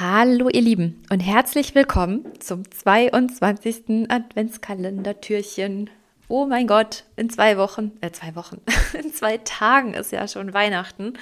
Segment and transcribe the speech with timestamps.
[0.00, 4.08] Hallo ihr Lieben und herzlich willkommen zum 22.
[4.08, 5.90] Adventskalender-Türchen.
[6.26, 8.62] Oh mein Gott, in zwei Wochen, äh zwei Wochen,
[8.98, 11.18] in zwei Tagen ist ja schon Weihnachten.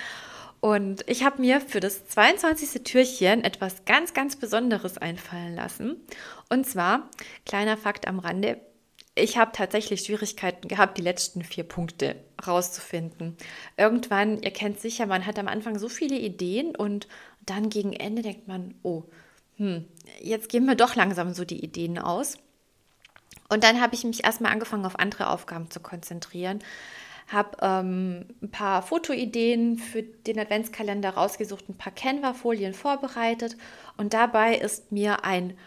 [0.61, 2.85] Und ich habe mir für das 22.
[2.85, 5.97] Türchen etwas ganz, ganz Besonderes einfallen lassen.
[6.49, 7.11] Und zwar,
[7.47, 8.61] kleiner Fakt am Rande,
[9.17, 12.15] ich habe tatsächlich Schwierigkeiten gehabt, die letzten vier Punkte
[12.47, 13.37] rauszufinden.
[13.77, 17.09] Irgendwann, ihr kennt sicher, man hat am Anfang so viele Ideen und
[17.51, 19.05] dann gegen Ende denkt man, oh,
[19.57, 19.85] hm,
[20.21, 22.39] jetzt gehen mir doch langsam so die Ideen aus.
[23.49, 26.61] Und dann habe ich mich erstmal angefangen, auf andere Aufgaben zu konzentrieren.
[27.29, 33.57] Habe ähm, ein paar Fotoideen für den Adventskalender rausgesucht, ein paar Canva-Folien vorbereitet
[33.99, 35.59] und dabei ist mir ein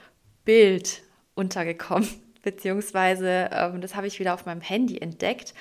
[0.44, 1.04] Bild
[1.36, 2.10] untergekommen,
[2.42, 5.54] beziehungsweise ähm, das habe ich wieder auf meinem Handy entdeckt.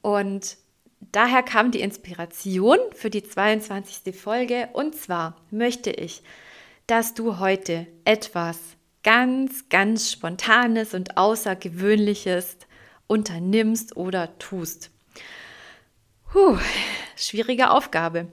[0.00, 0.56] Und
[1.10, 4.14] daher kam die Inspiration für die 22.
[4.14, 4.68] Folge.
[4.72, 6.22] Und zwar möchte ich,
[6.86, 8.58] dass du heute etwas
[9.02, 12.56] ganz, ganz Spontanes und Außergewöhnliches
[13.06, 14.90] unternimmst oder tust.
[16.30, 16.58] Puh,
[17.16, 18.28] schwierige Aufgabe.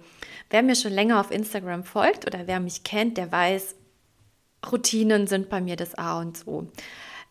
[0.50, 3.76] Wer mir schon länger auf Instagram folgt oder wer mich kennt, der weiß,
[4.72, 6.68] Routinen sind bei mir das A und O.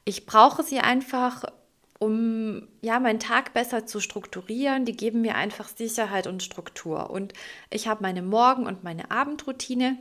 [0.04, 1.44] Ich brauche sie einfach,
[1.98, 4.84] um ja meinen Tag besser zu strukturieren.
[4.84, 7.10] Die geben mir einfach Sicherheit und Struktur.
[7.10, 7.32] Und
[7.70, 9.98] ich habe meine Morgen- und meine Abendroutine.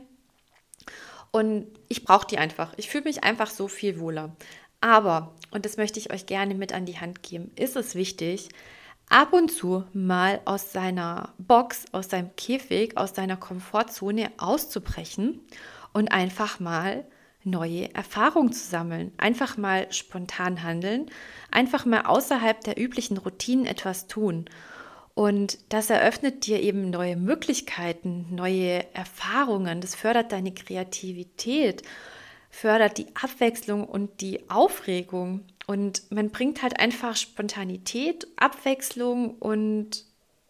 [1.30, 2.72] Und ich brauche die einfach.
[2.76, 4.36] Ich fühle mich einfach so viel wohler.
[4.80, 8.48] Aber, und das möchte ich euch gerne mit an die Hand geben, ist es wichtig,
[9.08, 15.40] ab und zu mal aus seiner Box, aus seinem Käfig, aus seiner Komfortzone auszubrechen
[15.92, 17.04] und einfach mal
[17.44, 21.06] neue Erfahrungen zu sammeln, einfach mal spontan handeln,
[21.50, 24.46] einfach mal außerhalb der üblichen Routinen etwas tun.
[25.14, 31.82] Und das eröffnet dir eben neue Möglichkeiten, neue Erfahrungen, das fördert deine Kreativität,
[32.50, 35.44] fördert die Abwechslung und die Aufregung.
[35.66, 40.04] Und man bringt halt einfach Spontanität, Abwechslung und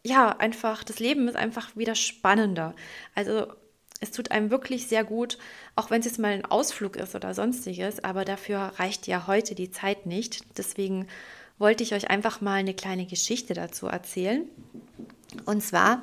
[0.04, 2.74] ja, einfach, das Leben ist einfach wieder spannender.
[3.14, 3.46] Also
[4.00, 5.38] es tut einem wirklich sehr gut,
[5.74, 9.54] auch wenn es jetzt mal ein Ausflug ist oder sonstiges, aber dafür reicht ja heute
[9.54, 10.44] die Zeit nicht.
[10.56, 11.06] Deswegen
[11.58, 14.44] wollte ich euch einfach mal eine kleine Geschichte dazu erzählen.
[15.44, 16.02] Und zwar,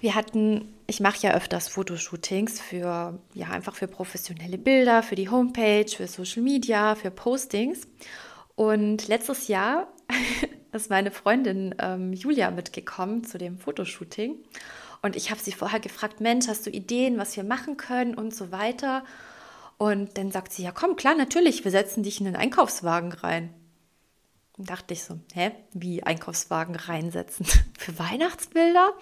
[0.00, 5.28] wir hatten, ich mache ja öfters Fotoshootings für, ja, einfach für professionelle Bilder, für die
[5.28, 7.86] Homepage, für Social Media, für Postings.
[8.54, 9.88] Und letztes Jahr
[10.72, 14.36] ist meine Freundin ähm, Julia mitgekommen zu dem Fotoshooting.
[15.06, 18.34] Und ich habe sie vorher gefragt, Mensch, hast du Ideen, was wir machen können und
[18.34, 19.04] so weiter.
[19.78, 23.54] Und dann sagt sie, ja komm, klar, natürlich, wir setzen dich in den Einkaufswagen rein.
[24.58, 27.46] Und dachte ich so, hä, wie Einkaufswagen reinsetzen?
[27.78, 28.94] Für Weihnachtsbilder?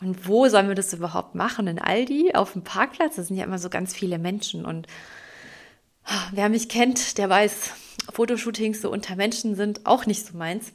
[0.00, 1.66] Und wo sollen wir das überhaupt machen?
[1.66, 3.16] In Aldi, auf dem Parkplatz?
[3.16, 4.64] Da sind ja immer so ganz viele Menschen.
[4.64, 4.86] Und
[6.32, 7.70] wer mich kennt, der weiß,
[8.14, 10.72] Fotoshootings so unter Menschen sind auch nicht so meins.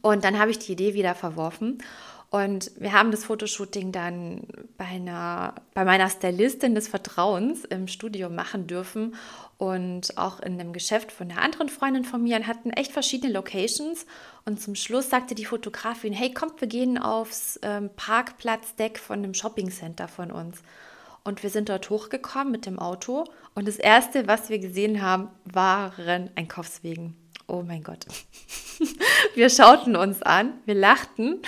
[0.00, 1.82] Und dann habe ich die Idee wieder verworfen
[2.30, 4.42] und wir haben das Fotoshooting dann
[4.76, 9.14] bei, einer, bei meiner Stylistin des Vertrauens im Studio machen dürfen
[9.56, 13.32] und auch in einem Geschäft von einer anderen Freundin von mir und hatten echt verschiedene
[13.32, 14.04] Locations.
[14.44, 19.32] Und zum Schluss sagte die Fotografin, hey, kommt, wir gehen aufs ähm, Parkplatzdeck von einem
[19.32, 20.58] Shoppingcenter von uns.
[21.24, 23.24] Und wir sind dort hochgekommen mit dem Auto
[23.54, 27.16] und das Erste, was wir gesehen haben, waren Einkaufswegen.
[27.46, 28.04] Oh mein Gott.
[29.34, 31.40] Wir schauten uns an, wir lachten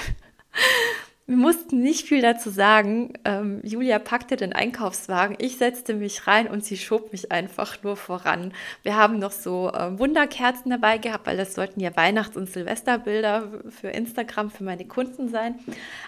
[1.30, 3.12] wir mussten nicht viel dazu sagen.
[3.24, 7.96] Ähm, Julia packte den Einkaufswagen, ich setzte mich rein und sie schob mich einfach nur
[7.96, 8.52] voran.
[8.82, 13.62] Wir haben noch so äh, Wunderkerzen dabei gehabt, weil das sollten ja Weihnachts- und Silvesterbilder
[13.68, 15.54] für Instagram für meine Kunden sein.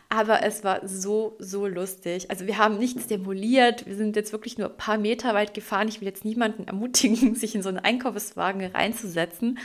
[0.09, 2.29] Aber es war so, so lustig.
[2.29, 3.87] Also wir haben nichts demoliert.
[3.87, 5.87] Wir sind jetzt wirklich nur ein paar Meter weit gefahren.
[5.87, 9.61] Ich will jetzt niemanden ermutigen, sich in so einen Einkaufswagen reinzusetzen.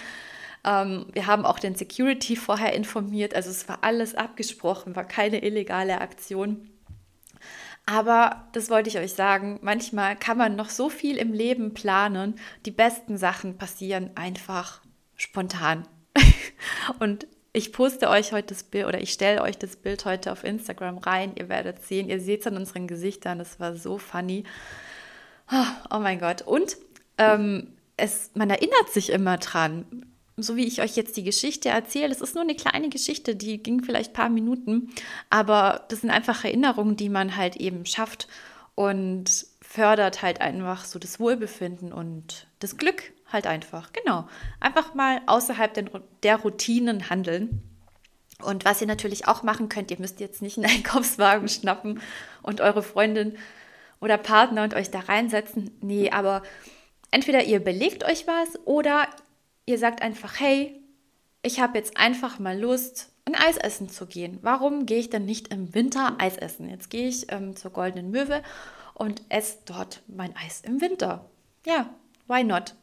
[0.68, 5.44] Ähm, wir haben auch den Security vorher informiert, also es war alles abgesprochen, war keine
[5.44, 6.70] illegale Aktion.
[7.86, 12.36] Aber das wollte ich euch sagen, manchmal kann man noch so viel im Leben planen,
[12.66, 14.82] die besten Sachen passieren einfach
[15.16, 15.88] spontan.
[17.00, 20.44] Und ich poste euch heute das Bild oder ich stelle euch das Bild heute auf
[20.44, 21.32] Instagram rein.
[21.36, 24.44] Ihr werdet sehen, ihr seht es an unseren Gesichtern, das war so funny.
[25.90, 26.42] Oh mein Gott.
[26.42, 26.76] Und
[27.18, 29.86] ähm, es, man erinnert sich immer dran
[30.38, 33.62] so wie ich euch jetzt die Geschichte erzähle, es ist nur eine kleine Geschichte, die
[33.62, 34.92] ging vielleicht ein paar Minuten,
[35.30, 38.28] aber das sind einfach Erinnerungen, die man halt eben schafft
[38.76, 43.92] und fördert halt einfach so das Wohlbefinden und das Glück halt einfach.
[43.92, 44.28] Genau.
[44.60, 45.74] Einfach mal außerhalb
[46.22, 47.64] der Routinen handeln.
[48.44, 52.00] Und was ihr natürlich auch machen könnt, ihr müsst jetzt nicht einen Einkaufswagen schnappen
[52.44, 53.38] und eure Freundin
[54.00, 55.72] oder Partner und euch da reinsetzen.
[55.82, 56.44] Nee, aber
[57.10, 59.08] entweder ihr belegt euch was oder
[59.68, 60.82] ihr sagt einfach, hey,
[61.44, 64.40] ich habe jetzt einfach mal Lust, ein Eis essen zu gehen.
[64.42, 66.70] Warum gehe ich denn nicht im Winter Eis essen?
[66.70, 68.42] Jetzt gehe ich ähm, zur Goldenen Möwe
[68.96, 71.30] und esse dort mein Eis im Winter.
[71.66, 71.90] Ja,
[72.28, 72.74] why not?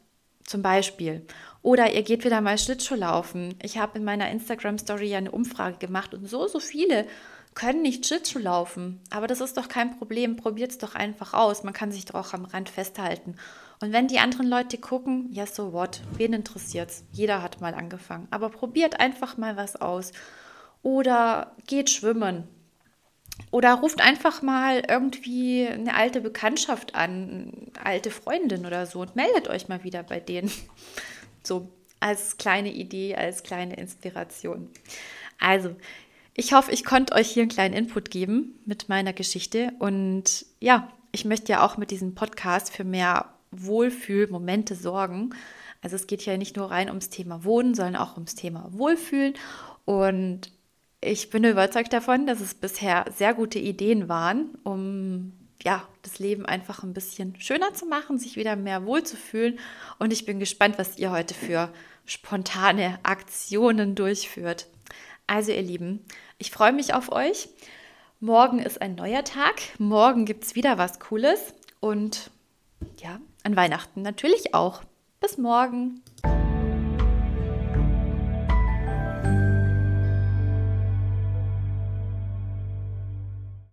[0.45, 1.27] Zum Beispiel.
[1.63, 3.59] Oder ihr geht wieder mal Schlittschuh laufen.
[3.63, 7.07] Ich habe in meiner Instagram-Story ja eine Umfrage gemacht und so, so viele
[7.55, 9.01] können nicht Schlittschuh laufen.
[9.11, 10.37] Aber das ist doch kein Problem.
[10.37, 11.63] Probiert es doch einfach aus.
[11.63, 13.37] Man kann sich doch auch am Rand festhalten.
[13.81, 16.01] Und wenn die anderen Leute gucken, ja, so what?
[16.17, 17.05] Wen interessiert's?
[17.13, 18.29] Jeder hat mal angefangen.
[18.31, 20.13] Aber probiert einfach mal was aus.
[20.83, 22.49] Oder geht schwimmen.
[23.51, 29.17] Oder ruft einfach mal irgendwie eine alte Bekanntschaft an, eine alte Freundin oder so und
[29.17, 30.51] meldet euch mal wieder bei denen.
[31.47, 31.69] So
[32.01, 34.71] als kleine Idee, als kleine Inspiration.
[35.39, 35.77] Also,
[36.33, 39.73] ich hoffe, ich konnte euch hier einen kleinen Input geben mit meiner Geschichte.
[39.79, 45.31] Und ja, ich möchte ja auch mit diesem Podcast für mehr Wohlfühlmomente sorgen.
[45.83, 49.35] Also es geht ja nicht nur rein ums Thema Wohnen, sondern auch ums Thema Wohlfühlen.
[49.85, 50.51] Und
[51.01, 56.47] ich bin überzeugt davon, dass es bisher sehr gute Ideen waren, um ja, das Leben
[56.47, 59.59] einfach ein bisschen schöner zu machen, sich wieder mehr wohlzufühlen.
[59.99, 61.71] Und ich bin gespannt, was ihr heute für
[62.07, 64.67] spontane Aktionen durchführt.
[65.27, 66.05] Also ihr Lieben,
[66.39, 67.49] ich freue mich auf euch.
[68.21, 69.55] Morgen ist ein neuer Tag.
[69.79, 71.55] Morgen gibt es wieder was Cooles.
[71.81, 72.31] Und
[72.99, 74.83] ja, an Weihnachten natürlich auch.
[75.21, 76.03] Bis morgen.